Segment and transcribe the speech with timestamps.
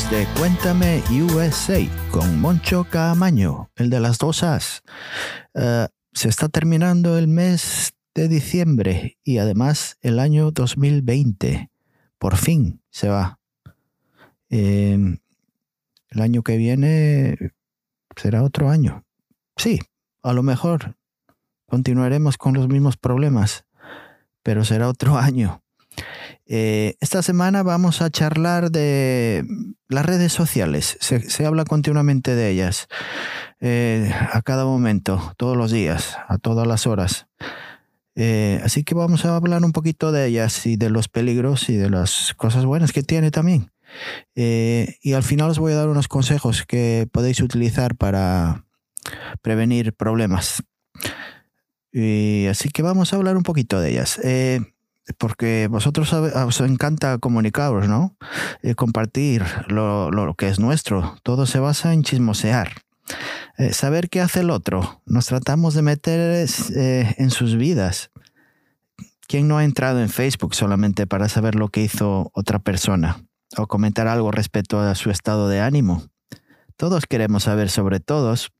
[0.00, 4.82] Amigos de Cuéntame USA con Moncho Camaño, el de las dos As.
[5.54, 11.70] Eh, se está terminando el mes de diciembre y además el año 2020.
[12.18, 13.40] Por fin se va.
[14.48, 15.18] Em,
[16.10, 17.36] el año que viene
[18.16, 19.04] será otro año.
[19.56, 19.80] Sí,
[20.22, 20.96] a lo mejor
[21.66, 23.64] continuaremos con los mismos problemas,
[24.42, 25.62] pero será otro año.
[26.52, 29.44] Eh, esta semana vamos a charlar de
[29.88, 30.98] las redes sociales.
[31.00, 32.88] Se, habla continuamente de ellas,
[33.60, 37.28] eh, a cada momento, todos los días, a todas las horas.
[38.16, 41.76] Eh, así que vamos a hablar un poquito de ellas y de los peligros y
[41.76, 43.70] de las cosas buenas que tiene también.
[44.34, 48.64] y al final os voy a dar unos consejos que podéis utilizar para
[49.42, 50.64] prevenir problemas.
[51.92, 54.20] Así que vamos a hablar un poquito de ellas
[55.16, 58.16] porque vosotros os encanta comunicaros, ¿no?
[58.62, 61.16] Eh, compartir lo, lo, que es nuestro.
[61.22, 62.82] Todo se basa en chismosear.
[63.58, 65.02] Eh, saber qué hace el otro.
[65.06, 66.46] Nos tratamos de meter
[66.76, 68.10] eh, en sus vidas.
[69.26, 73.24] ¿Quién no ha entrado en Facebook solamente para saber lo que hizo otra persona?
[73.56, 76.04] O comentar algo respecto a su estado de ánimo.
[76.76, 78.50] Todos queremos saber sobre todos.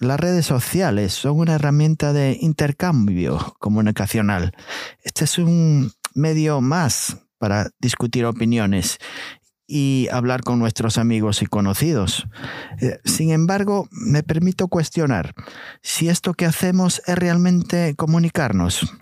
[0.00, 4.54] Las redes sociales son una herramienta de intercambio comunicacional.
[5.02, 8.98] Este es un medio más para discutir opiniones
[9.66, 12.28] y hablar con nuestros amigos y conocidos.
[12.80, 15.34] Eh, sin embargo, me permito cuestionar
[15.82, 18.92] si esto que hacemos es realmente comunicarnos.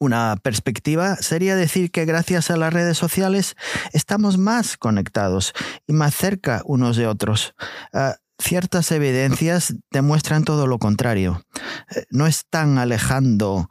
[0.00, 3.56] Una perspectiva sería decir que gracias a las redes sociales
[3.92, 5.54] estamos más conectados
[5.86, 7.54] y más cerca unos de otros.
[7.92, 11.44] Ah, ciertas evidencias demuestran todo lo contrario.
[11.94, 13.70] Eh, no están alejando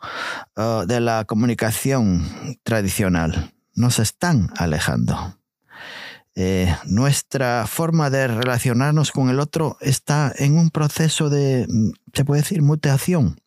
[0.55, 5.37] uh, de la comunicación tradicional, nos están alejando.
[6.39, 12.25] Eh, nuestra forma de relacionarnos con el otro está en un proceso de, mm, se
[12.25, 13.41] puede decir, mutación.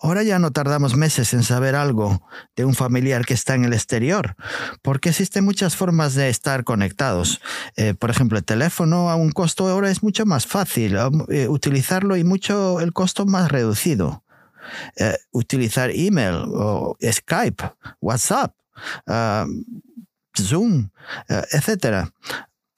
[0.00, 2.22] Ahora ya no tardamos meses en saber algo
[2.54, 4.36] de un familiar que está en el exterior,
[4.80, 7.40] porque existen muchas formas de estar conectados.
[7.76, 10.96] Eh, por ejemplo, el teléfono a un costo ahora es mucho más fácil
[11.28, 14.24] eh, utilizarlo y mucho el costo más reducido.
[14.96, 17.64] Eh, utilizar email o Skype,
[18.00, 18.54] WhatsApp,
[20.36, 20.90] Zoom,
[21.28, 22.12] etcétera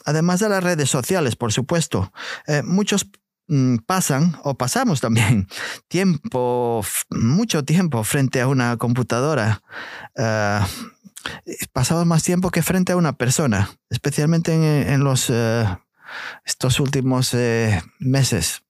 [0.06, 2.12] además de las redes sociales, por supuesto.
[2.64, 3.06] muchos
[3.86, 5.48] pasan o pasamos también
[5.88, 9.62] tiempo, mucho tiempo frente a una computadora.
[10.16, 10.64] Uh,
[11.72, 14.52] pasamos más tiempo que frente a una persona, especialmente
[14.92, 15.64] en, los, eh,
[16.44, 18.62] estos últimos eh, meses.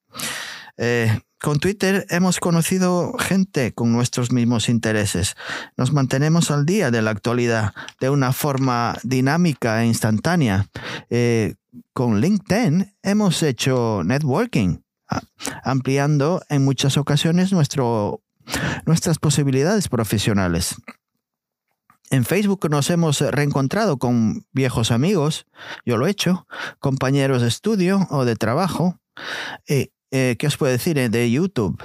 [1.41, 5.37] Con Twitter hemos conocido gente con nuestros mismos intereses.
[5.79, 10.69] Nos mantenemos al día de la actualidad de una forma dinámica e instantánea.
[11.09, 11.55] Eh,
[11.95, 14.81] con LinkedIn hemos hecho networking,
[15.65, 18.21] ampliando en muchas ocasiones nuestro,
[18.85, 20.75] nuestras posibilidades profesionales.
[22.11, 25.47] En Facebook nos hemos reencontrado con viejos amigos,
[25.87, 26.47] yo lo he hecho,
[26.81, 29.01] compañeros de estudio o de trabajo.
[29.67, 30.99] Eh, eh, ¿qué os puedo decir?
[30.99, 31.83] Eh, de YouTube.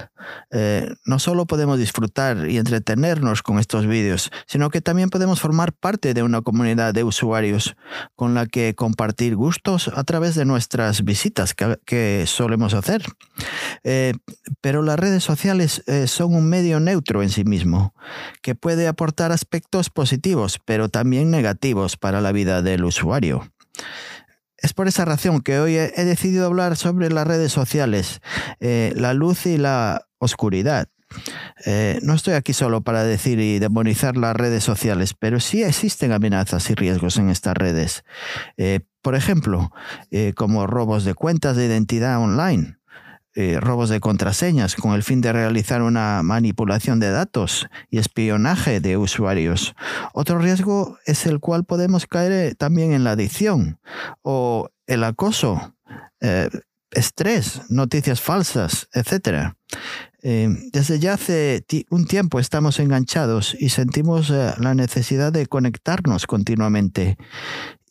[0.51, 5.73] Eh, no solo podemos disfrutar y entretenernos con estos vídeos, sino que también podemos formar
[5.73, 7.75] parte de una comunidad de usuarios
[8.15, 13.03] con la que compartir gustos a través de nuestras visitas que, solemos hacer.
[14.61, 17.93] pero las redes sociales son un medio neutro en sí mismo,
[18.41, 23.43] que puede aportar aspectos positivos, pero también negativos para la vida del usuario.
[24.65, 28.19] Es por esa razón que hoy he, decidido hablar sobre las redes sociales,
[28.59, 30.87] eh, la luz y la oscuridad.
[31.67, 36.11] Eh, no estoy aquí solo para decir y demonizar las redes sociales, pero sí existen
[36.13, 38.03] amenazas y riesgos en estas redes.
[38.57, 39.71] Eh, por ejemplo,
[40.33, 42.79] como robos de cuentas de identidad online,
[43.37, 48.79] eh, robos de contraseñas con el fin de realizar una manipulación de datos y espionaje
[48.79, 49.75] de usuarios.
[50.13, 53.77] Otro riesgo es el cual podemos caer eh, también en la adicción
[54.21, 55.75] o el acoso,
[56.21, 56.49] eh,
[56.91, 59.53] estrés, noticias falsas, etc.
[60.21, 67.17] desde ya hace un tiempo estamos enganchados y sentimos la necesidad de conectarnos continuamente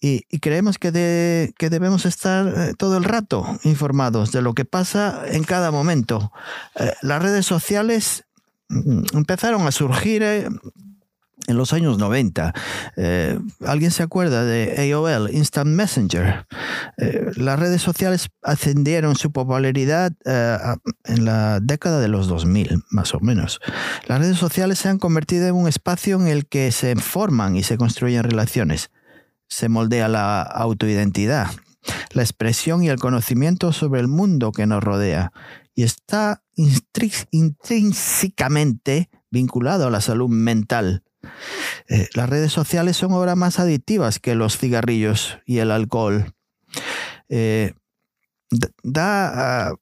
[0.04, 5.44] y, creemos que, debemos estar eh, todo el rato informados de lo que pasa en
[5.44, 6.30] cada momento.
[6.78, 8.24] Eh, las redes sociales
[8.68, 10.48] mm, empezaron a surgir eh,
[11.46, 12.52] en los años 90.
[13.66, 16.46] ¿Alguien se acuerda de AOL, Instant Messenger?
[17.36, 23.60] las redes sociales ascendieron su popularidad en la década de los 2000, más o menos.
[24.06, 27.62] Las redes sociales se han convertido en un espacio en el que se forman y
[27.62, 28.90] se construyen relaciones
[29.54, 31.48] se moldea la autoidentidad,
[32.10, 35.32] la expresión y el conocimiento sobre el mundo que nos rodea
[35.76, 41.04] y está intrínsecamente vinculado a la salud mental.
[41.88, 46.34] Eh, las redes sociales son ahora más adictivas que los cigarrillos y el alcohol.
[47.28, 47.74] Eh,
[48.82, 49.74] da ah,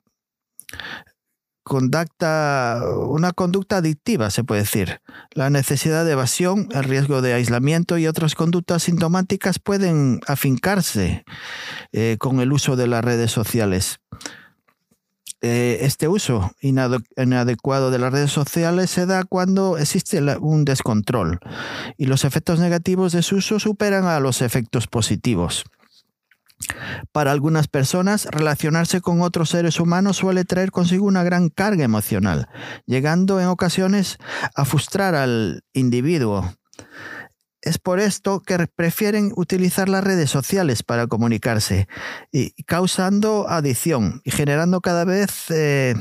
[1.63, 5.01] conducta, una conducta adictiva, se puede decir.
[5.33, 11.25] La necesidad de evasión, el riesgo de aislamiento y otras conductas sintomáticas pueden afincarse
[11.93, 14.01] eh, con el uso de las redes sociales.
[15.45, 21.41] Eh, este uso inadecuado de las redes sociales se da cuando existe un descontrol
[21.97, 25.65] y los efectos negativos de su uso superan a los efectos positivos.
[27.13, 32.49] Para algunas personas, relacionarse con otros seres humanos suele traer consigo una gran carga emocional,
[32.87, 34.19] llegando en ocasiones
[34.55, 36.55] a frustrar al individuo.
[37.61, 41.87] Es por esto que prefieren utilizar las redes sociales para comunicarse,
[42.33, 45.95] y causando adicción y generando cada vez eh,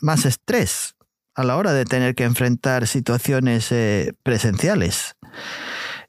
[0.00, 0.94] más estrés
[1.34, 5.16] a la hora de tener que enfrentar situaciones eh, presenciales.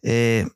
[0.02, 0.48] Eh,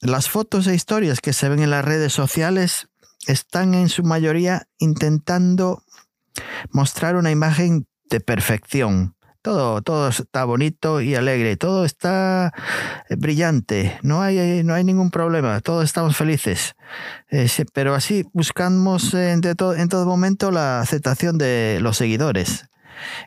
[0.00, 2.88] las fotos e historias que se ven en las redes sociales
[3.26, 5.82] están en su mayoría intentando
[6.70, 9.14] mostrar una imagen de perfección.
[9.42, 12.52] Todo, todo está bonito y alegre, todo está
[13.08, 16.74] eh, brillante, no hay, no hay ningún problema, todos estamos felices.
[17.30, 22.66] Eh, pero así buscamos en, todo momento la aceptación de los seguidores.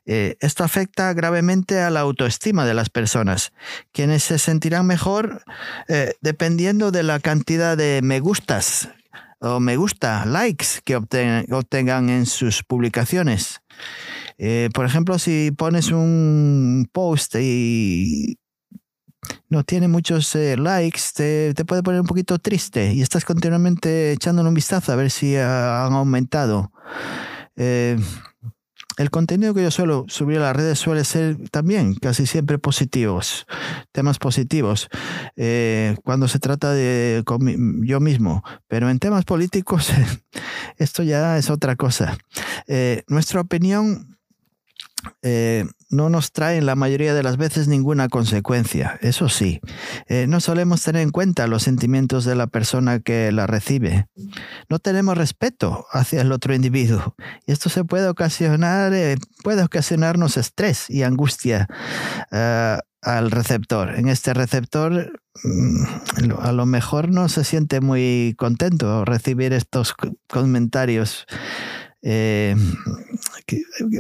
[0.06, 3.54] Eh, esto afecta gravemente a la autoestima de las personas,
[3.94, 5.44] quienes se sentirán mejor
[6.22, 8.90] dependiendo de la cantidad de me gustas
[9.40, 13.62] o me gusta, likes que obtengan en sus publicaciones.
[14.38, 18.38] Eh, por ejemplo, si pones un post y
[19.50, 24.50] no tiene muchos eh, likes, te, puede poner un poquito triste y estás continuamente echándole
[24.50, 26.72] un vistazo a ver si han aumentado.
[27.56, 27.98] Eh,
[29.00, 33.48] el contenido que yo suelo subir a las redes suele ser también casi siempre positivos,
[33.94, 34.90] temas positivos,
[35.38, 37.24] eh, cuando se trata de
[37.84, 39.90] yo mismo, pero en temas políticos
[40.78, 42.18] esto ya es otra cosa.
[42.68, 44.19] Eh, nuestra opinión
[45.22, 48.98] eh, no nos trae la mayoría de las veces ninguna consecuencia.
[49.02, 49.60] Eso sí,
[50.08, 54.08] eh, no solemos tener en cuenta los sentimientos de la persona que la recibe.
[54.70, 57.16] No tenemos respeto hacia el otro individuo.
[57.48, 61.68] Y esto se puede ocasionar, eh, puede ocasionarnos estrés y angustia
[63.02, 63.96] al receptor.
[63.96, 65.84] En este receptor mm,
[66.42, 69.96] a lo mejor no se siente muy contento recibir estos
[70.28, 71.26] comentarios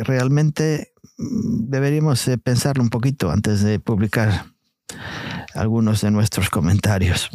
[0.03, 4.45] realmente deberíamos eh, pensarlo un poquito antes de publicar
[5.53, 7.29] algunos de nuestros comentarios.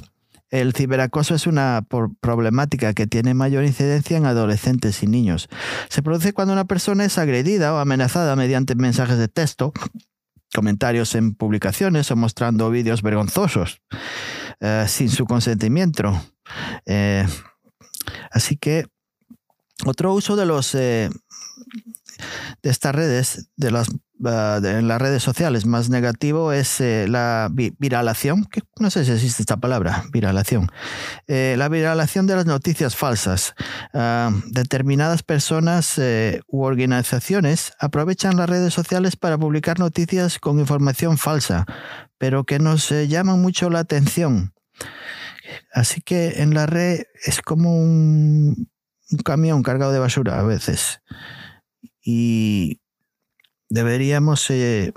[0.51, 1.85] El ciberacoso es una
[2.21, 5.49] problemática que tiene mayor incidencia en adolescentes y niños.
[5.89, 9.73] Se produce cuando una persona es agredida o amenazada mediante mensajes de texto,
[10.55, 13.81] comentarios en publicaciones o mostrando vídeos vergonzosos
[14.61, 16.23] eh, sin su consentimiento.
[16.87, 17.27] Eh,
[18.31, 18.87] así que
[19.85, 20.77] otro uso de los
[22.63, 23.89] de estas redes, de las,
[24.25, 29.13] ah, en las redes sociales, más negativo es eh, la viralación, que no sé si
[29.13, 30.69] existe esta palabra, viralación.
[31.27, 33.55] Eh, la viralación de las noticias falsas.
[33.93, 41.19] Ah, determinadas personas eh, u organizaciones aprovechan las redes sociales para publicar noticias con información
[41.19, 41.67] falsa,
[42.19, 44.55] pero que nos llaman mucho la atención.
[45.73, 48.69] Así que en la red es como un
[49.25, 51.01] camión cargado de basura a veces
[52.05, 52.81] y
[53.71, 54.93] deberíamos eh,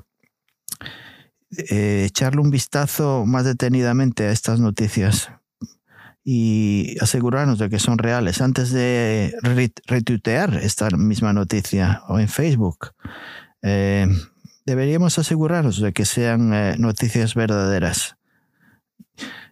[1.57, 5.31] eh, echarle un vistazo más detenidamente a estas noticias
[6.23, 9.33] y asegurarnos de que son reales antes de
[9.87, 12.91] retuitear esta misma noticia o en Facebook.
[13.61, 14.07] Eh,
[14.65, 18.17] deberíamos asegurarnos de que sean noticias verdaderas.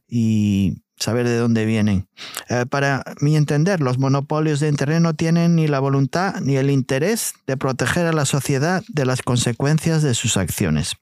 [0.10, 2.08] Y saber de dónde vienen.
[2.50, 6.70] Eh, para mi entender, los monopolios de Internet no tienen ni la voluntad ni el
[6.70, 10.96] interés de proteger a la sociedad de las consecuencias de sus acciones.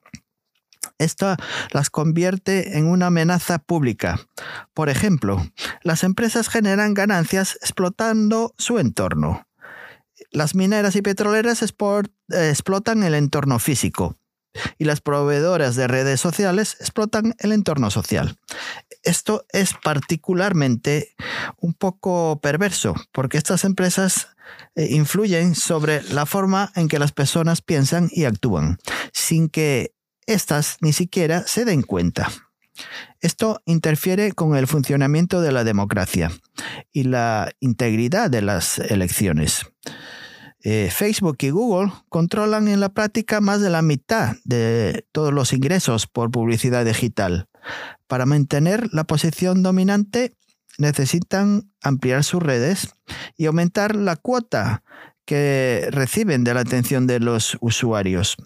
[0.98, 1.36] Esto
[1.72, 4.20] las convierte en una amenaza pública.
[4.74, 5.44] Por ejemplo,
[5.82, 9.46] las empresas generan ganancias explotando su entorno.
[10.30, 14.16] Las mineras y petroleras explotan el entorno físico
[14.78, 18.36] y las proveedoras de redes sociales explotan el entorno social.
[19.02, 21.14] Esto es particularmente
[21.58, 24.28] un poco perverso porque estas empresas
[24.76, 28.78] eh, influyen sobre la forma en que las personas piensan y actúan
[29.12, 29.94] sin que
[30.26, 32.30] éstas ni siquiera se den cuenta.
[33.20, 36.32] Esto interfiere con el funcionamiento de la democracia
[36.92, 39.66] y la integridad de las elecciones.
[40.66, 45.52] Eh, Facebook y Google controlan en la práctica más de la mitad de todos los
[45.52, 47.48] ingresos por publicidad digital.
[48.06, 50.32] Para mantener la posición dominante
[50.78, 52.94] necesitan ampliar sus redes
[53.36, 54.82] y aumentar la cuota
[55.26, 58.36] que reciben de la atención de los usuarios.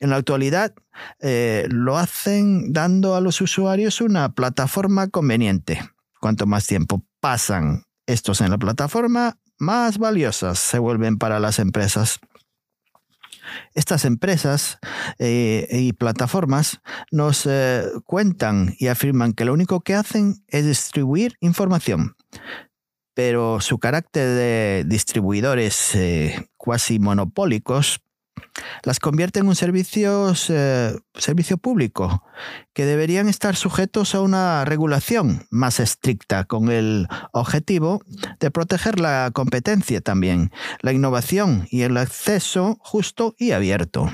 [0.00, 0.74] En la actualidad
[1.20, 5.80] eh, lo hacen dando a los usuarios una plataforma conveniente.
[6.20, 12.20] Cuanto más tiempo pasan estos en la plataforma, más valiosas se vuelven para las empresas.
[13.74, 14.78] Estas empresas
[15.18, 16.80] eh, y plataformas
[17.10, 22.16] nos eh, cuentan y afirman que lo único que hacen es distribuir información,
[23.14, 28.00] pero su carácter de distribuidores eh, cuasi monopólicos
[28.82, 32.22] las convierte en un servicio, eh, servicio público
[32.72, 38.02] que deberían estar sujetos a una regulación más estricta con el objetivo
[38.40, 40.50] de proteger la competencia también,
[40.80, 44.10] la innovación y el acceso justo y abierto.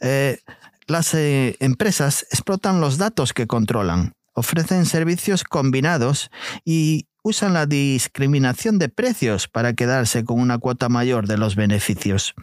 [0.00, 0.38] Eh,
[0.86, 6.30] las empresas explotan los datos que controlan, ofrecen servicios combinados
[6.64, 12.34] y usan la discriminación de precios para quedarse con una cuota mayor de los beneficios,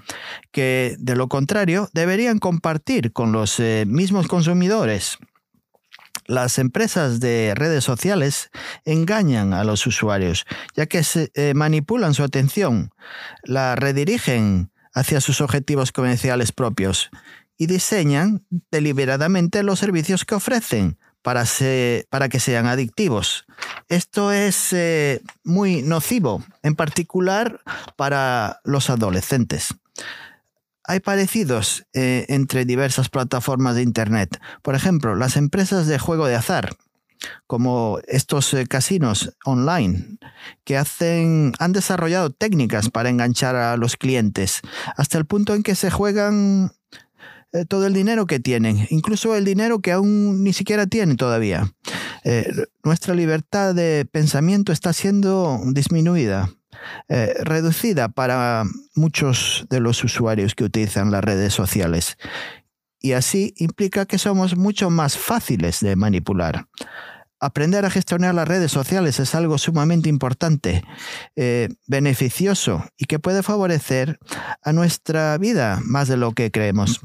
[0.51, 5.19] que de lo contrario deberían compartir con los eh, mismos consumidores.
[6.25, 8.50] Las empresas de redes sociales
[8.83, 10.45] engañan a los usuarios,
[10.75, 11.03] ya que
[11.35, 12.89] eh, manipulan su atención,
[13.43, 17.11] la redirigen hacia sus objetivos comerciales propios
[17.55, 21.45] y diseñan deliberadamente los servicios que ofrecen para,
[22.29, 23.45] que sean adictivos.
[23.87, 27.61] Esto es eh, muy nocivo, en particular
[27.95, 29.75] para los adolescentes.
[30.83, 34.41] Hay parecidos eh, entre diversas plataformas de Internet.
[34.61, 36.75] Por ejemplo, las empresas de juego de azar,
[37.45, 40.17] como estos eh, casinos online,
[40.63, 44.61] que hacen, han desarrollado técnicas para enganchar a los clientes,
[44.97, 46.71] hasta el punto en que se juegan
[47.53, 51.70] eh, todo el dinero que tienen, incluso el dinero que aún ni siquiera tienen todavía.
[52.24, 52.50] Eh,
[52.84, 56.50] nuestra libertad de pensamiento está siendo disminuida,
[57.10, 58.63] eh, reducida para
[58.96, 62.17] muchos de los usuarios que utilizan las redes sociales.
[63.01, 66.67] Y así implica que somos mucho más fáciles de manipular.
[67.41, 70.84] Aprender a gestionar las redes sociales es algo sumamente importante,
[71.88, 74.20] beneficioso y que puede favorecer
[74.62, 77.01] a nuestra vida más de lo que creemos.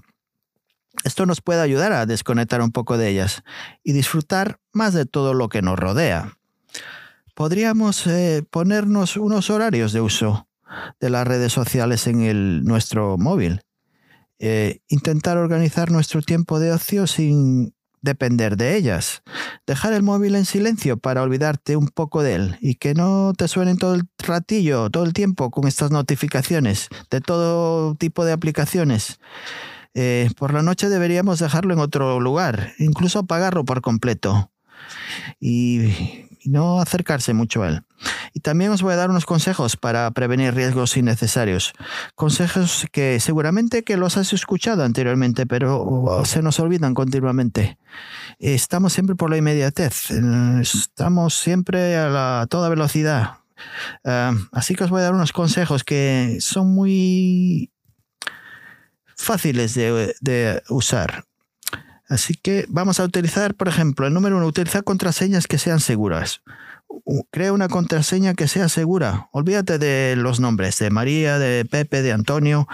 [1.04, 3.42] Esto nos puede ayudar a desconectar un poco de ellas
[3.82, 6.36] y disfrutar más de todo lo que nos rodea.
[7.34, 10.48] Podríamos eh, ponernos unos horarios de uso
[11.00, 13.60] de las redes sociales en nuestro móvil.
[14.38, 19.22] Eh, intentar organizar nuestro tiempo de ocio sin depender de ellas.
[19.66, 23.48] Dejar el móvil en silencio para olvidarte un poco de él y que no te
[23.48, 29.18] suenen todo el ratillo, todo el tiempo con estas notificaciones de todo tipo de aplicaciones.
[29.98, 34.50] Eh, por la noche deberíamos dejarlo en otro lugar, incluso apagarlo por completo
[35.40, 37.82] y, no acercarse mucho a él.
[38.32, 41.72] Y también os voy a dar unos consejos para prevenir riesgos innecesarios.
[42.14, 47.78] Consejos que seguramente que los has escuchado anteriormente, pero se nos olvidan continuamente.
[48.38, 50.12] Estamos siempre por la inmediatez,
[50.60, 53.38] estamos siempre a, toda velocidad.
[54.04, 57.72] Ah, así que os voy a dar unos consejos que son muy
[59.16, 61.24] fáciles de, usar.
[62.08, 66.42] Así que vamos a utilizar, por ejemplo, el número uno, utilizar contraseñas que sean seguras.
[67.32, 69.28] Crea una contraseña que sea segura.
[69.32, 72.68] Olvídate de los nombres de María, de Pepe, de Antonio,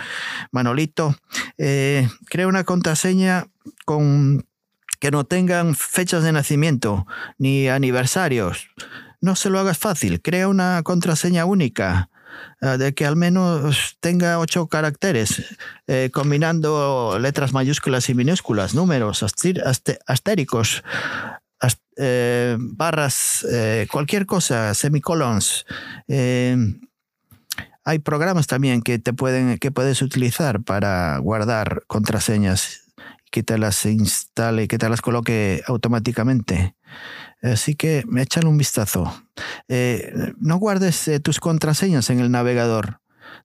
[0.51, 1.17] Manolito.
[1.57, 3.47] Eh, crea una contraseña
[3.87, 4.47] con
[5.01, 7.07] que no tengan fechas de nacimiento
[7.39, 8.69] ni aniversarios.
[9.21, 10.21] No se lo hagas fácil.
[10.21, 12.11] Crea una contraseña única
[12.65, 15.57] Ah, de que al menos tenga ocho caracteres,
[15.89, 19.25] eh, combinando letras mayúsculas y minúsculas, números,
[20.07, 20.85] astéricos,
[21.97, 25.67] eh, barras, eh, cualquier cosa, semicolons.
[27.85, 32.82] hay programas también que te pueden, que puedes utilizar para guardar contraseñas,
[33.33, 36.77] que te las instale, que te las coloque automáticamente.
[37.43, 39.13] Así que échale un vistazo.
[39.67, 43.01] Eh, no guardes eh, tus contraseñas en el navegador.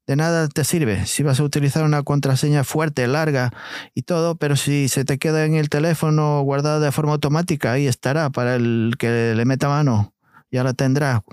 [0.06, 3.51] De nada te sirve si vas a utilizar una contraseña fuerte, larga
[3.96, 7.88] y todo, pero si se te queda en el teléfono guardada de forma automática, ahí
[7.88, 10.13] estará para el que le meta mano.
[10.51, 11.24] Ya la tendrá.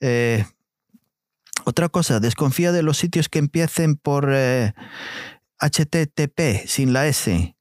[0.00, 0.44] Eh,
[1.64, 4.30] otra cosa, desconfía de los sitios que empiecen por
[5.58, 7.55] HTTP sin la S.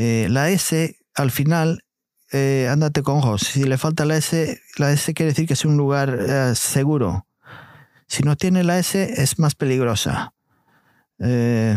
[0.00, 1.84] la S al final
[2.32, 3.42] eh, ándate con ojos.
[3.42, 7.26] Si le falta la S, la S quiere decir que es un lugar eh, seguro.
[8.06, 10.32] Si no tiene la S, es más peligrosa.
[11.18, 11.76] Eh,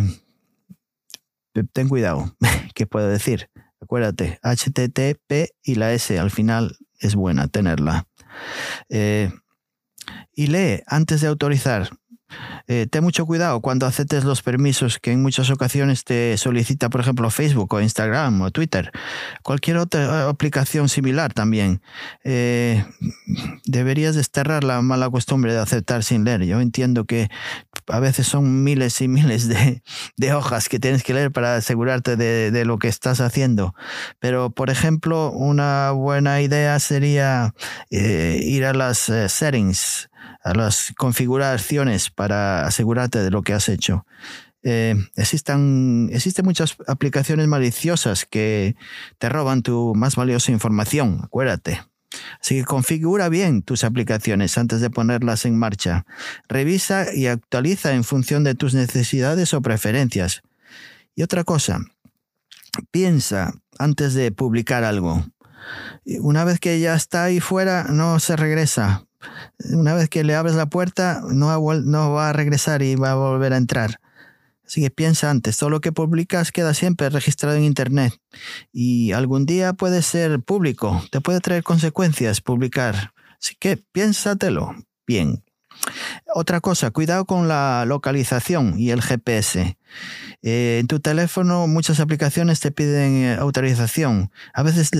[1.74, 2.36] ten cuidado,
[2.75, 3.50] ¿qué puedo decir?
[3.82, 8.08] Acuérdate, HTTP y la S al final es buena tenerla.
[8.89, 11.89] y lee antes de autorizar.
[12.68, 17.01] Eh, ten mucho cuidado cuando aceptes los permisos que en muchas ocasiones te solicita, por
[17.01, 18.92] ejemplo, Facebook o Instagram o Twitter.
[19.44, 21.82] Cualquier otra eh, aplicación similar también.
[22.24, 22.86] Eh,
[23.65, 26.44] deberías desterrar la mala costumbre de aceptar sin leer.
[26.46, 27.30] Yo entiendo que
[27.88, 32.65] a veces son miles y miles de, hojas que tienes que leer para asegurarte de,
[32.65, 33.75] lo que estás haciendo.
[34.20, 37.53] Pero, por ejemplo, una buena idea sería
[37.89, 40.10] ir a las settings
[40.43, 44.05] a las configuraciones para asegurarte de lo que has hecho.
[44.63, 48.75] Eh, existen muchas aplicaciones maliciosas que
[49.17, 51.81] te roban tu más valiosa información, acuérdate.
[52.41, 56.05] Así que configura bien tus aplicaciones antes de ponerlas en marcha.
[56.47, 60.43] Revisa y actualiza en función de tus necesidades o preferencias.
[61.15, 61.79] Y otra cosa,
[62.91, 65.25] piensa antes de publicar algo.
[66.19, 69.05] Una vez que ya está ahí fuera, no se regresa
[69.72, 73.12] una vez que le abres la puerta, no va, no va a regresar y va
[73.12, 74.00] a volver a entrar.
[74.65, 78.13] Así que piensa antes, todo lo que publicas queda siempre registrado en Internet
[78.72, 83.14] y algún día puede ser público, te puede traer consecuencias publicar.
[83.40, 84.74] Así que piénsatelo
[85.05, 85.44] bien.
[86.33, 89.77] Otra cosa, cuidado con la localización y el GPS.
[90.41, 94.31] Eh, en tu teléfono muchas aplicaciones te piden eh, autorización.
[94.53, 94.91] A veces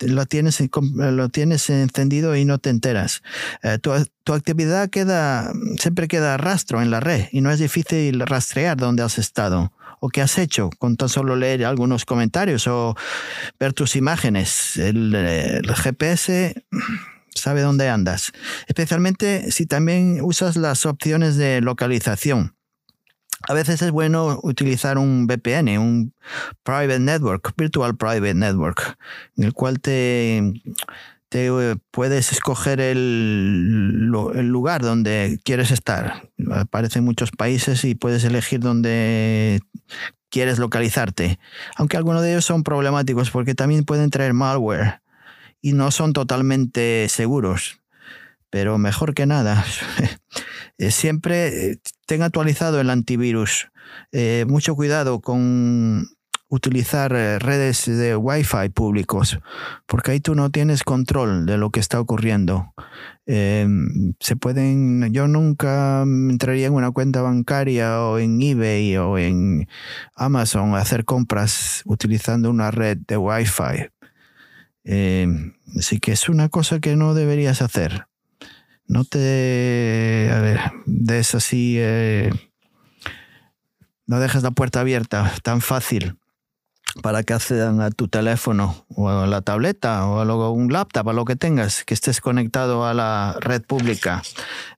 [0.00, 0.62] lo tienes,
[0.94, 3.22] lo tienes encendido y no te enteras.
[3.62, 3.92] Eh, tu,
[4.32, 9.18] actividad queda, siempre queda rastro en la red y no es difícil rastrear dónde has
[9.18, 12.96] estado o qué has hecho con tan solo leer algunos comentarios o
[13.58, 14.76] ver tus imágenes.
[14.76, 16.54] el GPS
[17.34, 18.32] sabe dónde andas,
[18.66, 22.54] especialmente si también usas las opciones de localización.
[23.48, 26.12] A veces es bueno utilizar un VPN, un
[26.62, 28.98] Private Network, Virtual Private Network,
[29.36, 30.42] en el cual te,
[31.32, 36.28] eh, puedes escoger el, el, lugar donde quieres estar.
[36.50, 39.60] Aparecen muchos países y puedes elegir dónde
[40.28, 41.38] quieres localizarte.
[41.76, 45.00] Aunque algunos de ellos son problemáticos porque también pueden traer malware
[45.60, 47.80] y no son totalmente seguros.
[48.50, 49.64] Pero mejor que nada,
[50.78, 53.68] eh, siempre eh, ten actualizado el antivirus.
[54.12, 56.08] Eh, mucho cuidado con
[56.48, 59.38] utilizar redes de Wi-Fi públicos,
[59.86, 62.74] porque ahí tú no tienes control de lo que está ocurriendo.
[63.24, 69.68] se pueden, yo nunca entraría en una cuenta bancaria o en eBay o en
[70.16, 73.90] Amazon a hacer compras utilizando una red de Wi-Fi
[74.84, 75.26] eh,
[75.78, 78.06] así que es una cosa que no deberías hacer.
[78.86, 82.30] No te a ver, des así, eh,
[84.06, 86.19] no dejes la puerta abierta tan fácil
[87.02, 91.12] para que accedan a tu teléfono o a la tableta o a un laptop, a
[91.12, 94.22] lo que tengas, que estés conectado a la red pública.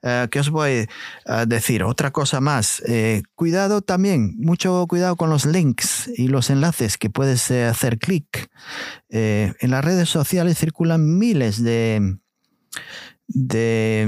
[0.03, 0.87] Eh, ¿Qué os voy
[1.27, 1.85] a decir?
[1.85, 2.83] Otra cosa más.
[2.87, 7.98] Eh, cuidado también, mucho cuidado con los links y los enlaces que puedes eh, hacer
[7.98, 8.51] clic.
[9.09, 12.18] en las redes sociales circulan miles de,
[13.27, 14.07] de,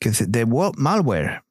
[0.00, 1.44] de malware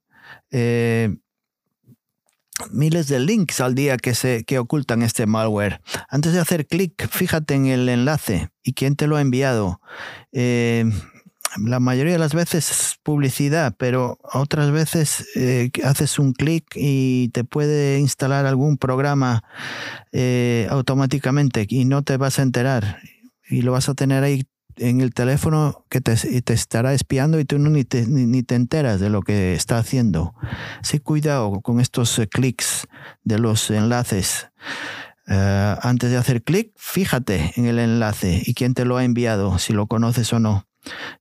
[2.72, 5.82] miles de links al día que, se, que ocultan este malware.
[6.10, 9.82] Antes de hacer clic, fíjate en el enlace y quién te lo ha enviado.
[10.32, 10.86] Eh,
[11.58, 17.30] la mayoría de las veces es publicidad, pero otras veces eh, haces un clic y
[17.30, 19.44] te puede instalar algún programa
[20.12, 23.00] eh, automáticamente y no te vas a enterar
[23.50, 24.46] y lo vas a tener ahí
[24.78, 28.56] en el teléfono que te, te estará espiando y tú no, ni, te, ni, te
[28.56, 30.34] enteras de lo que está haciendo.
[30.82, 32.88] Sí, cuidado con estos eh, clics
[33.24, 34.50] de los enlaces.
[35.28, 39.60] Eh, antes de hacer clic, fíjate en el enlace y quién te lo ha enviado,
[39.60, 40.68] si lo conoces o no.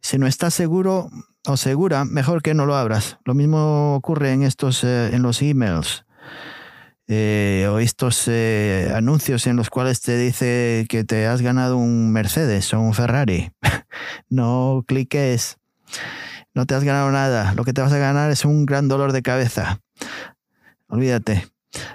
[0.01, 1.11] Si no estás seguro
[1.47, 3.19] o segura, mejor que no lo abras.
[3.25, 6.05] Lo mismo ocurre en estos, eh, en los emails.
[7.09, 12.11] Eh, o estos eh, anuncios en los cuales te dice que te has ganado un
[12.13, 13.53] Mercedes o un Ferrari.
[14.29, 15.59] no cliques,
[16.55, 17.55] no te has ganado nada.
[17.55, 19.81] Lo que te vas a ganar es un gran dolor de cabeza.
[20.89, 21.47] Olvídate.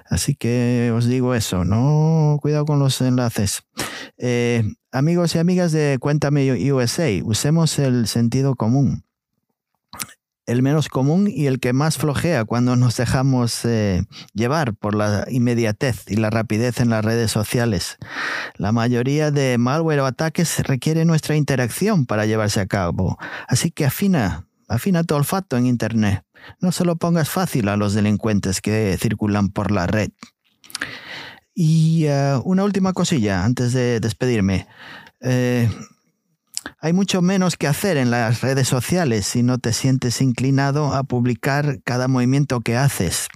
[0.09, 3.63] Así que os digo eso, no cuidado con los enlaces.
[4.17, 9.03] Eh, amigos y amigas de Cuéntame USA, usemos el sentido común.
[10.45, 15.25] El menos común y el que más flojea cuando nos dejamos eh, llevar por la
[15.29, 17.97] inmediatez y la rapidez en las redes sociales.
[18.55, 23.85] La mayoría de malware o ataques requiere nuestra interacción para llevarse a cabo, así que
[23.85, 26.23] afina, afina tu olfato en Internet.
[26.59, 30.09] No se lo pongas fácil a los delincuentes que circulan por la red.
[31.53, 34.67] Y eh, una última cosilla antes de despedirme.
[35.21, 35.69] Eh,
[36.79, 41.03] hay mucho menos que hacer en las redes sociales si no te sientes inclinado a
[41.03, 43.27] publicar cada movimiento que haces.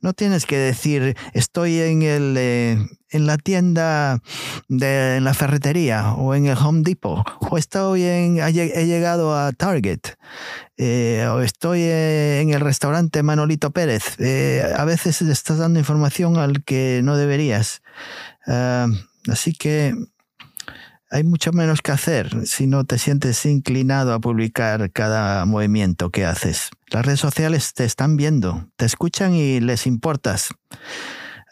[0.00, 2.78] No tienes que decir estoy en, el, eh,
[3.10, 4.20] en la tienda
[4.68, 10.00] de la ferretería o en el Home Depot o estoy en, he llegado a Target
[10.76, 14.16] eh, o estoy eh, en el restaurante Manolito Pérez.
[14.76, 17.80] a veces estás dando información al que no deberías.
[18.46, 18.88] Ah,
[19.28, 19.94] así que
[21.14, 26.26] hay mucho menos que hacer si no te sientes inclinado a publicar cada movimiento que
[26.26, 26.70] haces.
[26.90, 30.48] Las redes sociales te están viendo, te escuchan y les importas.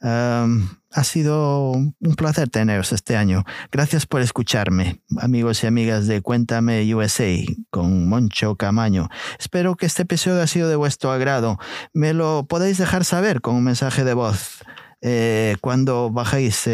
[0.02, 3.44] ha sido un placer teneros este año.
[3.70, 7.32] Gracias por escucharme, amigos y amigas de Cuéntame USA
[7.70, 9.10] con Moncho Camaño.
[9.38, 11.60] Espero que este episodio haya sido de vuestro agrado.
[11.94, 14.64] Me lo podéis dejar saber con un mensaje de voz
[15.04, 16.68] eh, cuando bajáis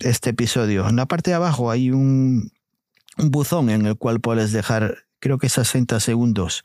[0.00, 0.88] este episodio.
[0.88, 2.50] En la parte de abajo hay un,
[3.16, 6.64] buzón en el cual puedes dejar creo que 60 segundos.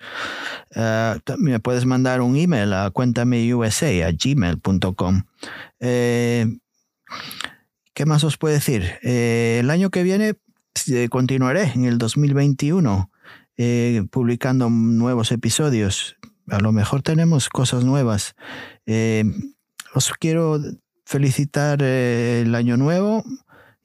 [0.75, 5.23] Uh, me puedes mandar un email a cuéntameusa a gmail.com.
[5.79, 6.57] Eh,
[7.93, 8.97] ¿Qué más os puedo decir?
[9.03, 10.33] el año que viene
[11.09, 13.11] continuaré en el 2021
[14.09, 16.15] publicando nuevos episodios.
[16.49, 18.35] A lo mejor tenemos cosas nuevas
[19.93, 20.59] os quiero
[21.05, 23.23] felicitar eh, el año nuevo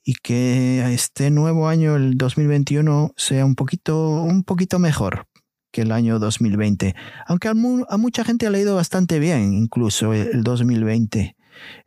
[0.05, 5.27] y que este nuevo año, el 2021, sea un poquito, un poquito mejor
[5.71, 6.95] que el año 2020.
[7.27, 11.37] Aunque a, mucha gente ha leído bastante bien, incluso el 2020.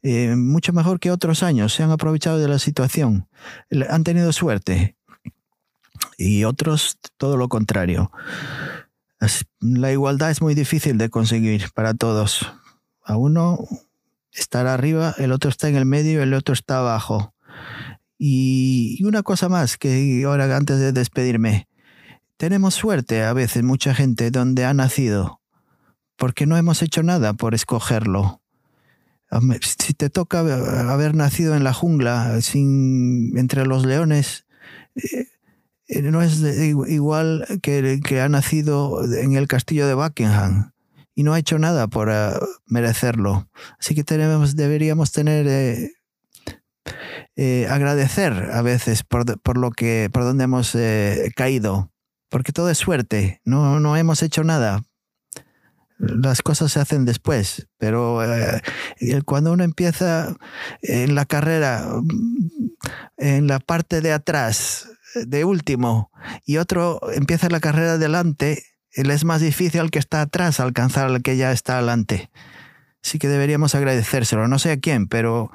[0.04, 1.74] Eh, mucho mejor que otros años.
[1.74, 3.28] Se han aprovechado de la situación.
[3.90, 4.96] Han tenido suerte.
[6.18, 8.12] Y otros todo lo contrario.
[9.60, 12.52] La igualdad es muy difícil de conseguir para todos.
[13.04, 13.68] A uno
[14.32, 17.34] estar arriba, el otro está en el medio el otro está abajo.
[18.18, 21.68] Y una cosa más que ahora antes de despedirme,
[22.38, 25.42] tenemos suerte a veces mucha gente donde ha nacido,
[26.18, 28.42] porque no hemos hecho nada por escogerlo.
[29.62, 34.46] Si te toca haber nacido en la jungla, sin, entre los leones,
[34.96, 35.28] eh,
[35.88, 40.71] eh, no es igual que, que ha nacido en el castillo de Buckingham
[41.16, 42.32] y no ha hecho nada por eh,
[42.66, 43.50] merecerlo.
[43.80, 45.92] Así que deberíamos tener eh,
[47.36, 50.76] eh, agradecer a veces por, lo que por donde hemos
[51.36, 51.92] caído,
[52.30, 53.42] porque todo es suerte.
[53.46, 54.84] No, no hemos hecho nada.
[55.98, 58.22] Las cosas se hacen después, pero
[59.24, 60.36] cuando uno empieza
[60.82, 61.86] en la carrera,
[63.18, 66.10] en la parte de atrás, de último,
[66.44, 71.22] y otro empieza la carrera adelante, es más difícil al que está atrás alcanzar al
[71.22, 72.30] que ya está adelante.
[73.02, 74.48] Sí que deberíamos agradecérselo.
[74.48, 75.52] No sé a quién, pero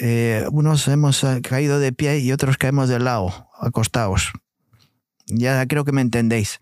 [0.00, 4.32] eh, unos hemos eh, caído de pie y otros caemos de lado, acostados.
[5.26, 6.58] Ya creo que me entendéis.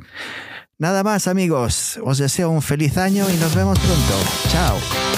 [0.79, 4.15] Nada más amigos, os deseo un feliz año y nos vemos pronto.
[4.49, 5.18] Chao.